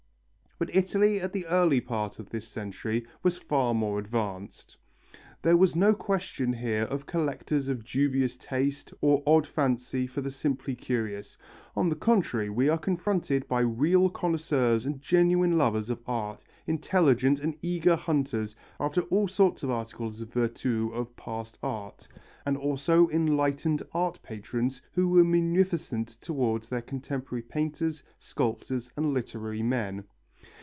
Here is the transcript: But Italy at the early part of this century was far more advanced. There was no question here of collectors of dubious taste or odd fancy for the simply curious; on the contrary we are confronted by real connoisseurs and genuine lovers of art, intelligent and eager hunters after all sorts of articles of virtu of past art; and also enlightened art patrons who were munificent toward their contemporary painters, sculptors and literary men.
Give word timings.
But 0.63 0.75
Italy 0.75 1.19
at 1.19 1.33
the 1.33 1.47
early 1.47 1.81
part 1.81 2.19
of 2.19 2.29
this 2.29 2.47
century 2.47 3.07
was 3.23 3.35
far 3.39 3.73
more 3.73 3.97
advanced. 3.97 4.77
There 5.41 5.57
was 5.57 5.75
no 5.75 5.95
question 5.95 6.53
here 6.53 6.83
of 6.83 7.07
collectors 7.07 7.67
of 7.67 7.83
dubious 7.83 8.37
taste 8.37 8.93
or 9.01 9.23
odd 9.25 9.47
fancy 9.47 10.05
for 10.05 10.21
the 10.21 10.29
simply 10.29 10.75
curious; 10.75 11.35
on 11.75 11.89
the 11.89 11.95
contrary 11.95 12.47
we 12.51 12.69
are 12.69 12.77
confronted 12.77 13.47
by 13.47 13.61
real 13.61 14.07
connoisseurs 14.07 14.85
and 14.85 15.01
genuine 15.01 15.57
lovers 15.57 15.89
of 15.89 15.99
art, 16.05 16.43
intelligent 16.67 17.39
and 17.39 17.57
eager 17.63 17.95
hunters 17.95 18.55
after 18.79 19.01
all 19.09 19.27
sorts 19.27 19.63
of 19.63 19.71
articles 19.71 20.21
of 20.21 20.31
virtu 20.31 20.91
of 20.93 21.15
past 21.15 21.57
art; 21.63 22.07
and 22.45 22.55
also 22.55 23.09
enlightened 23.09 23.81
art 23.95 24.21
patrons 24.21 24.79
who 24.91 25.09
were 25.09 25.23
munificent 25.23 26.09
toward 26.21 26.61
their 26.61 26.83
contemporary 26.83 27.41
painters, 27.41 28.03
sculptors 28.19 28.91
and 28.95 29.11
literary 29.11 29.63
men. 29.63 30.03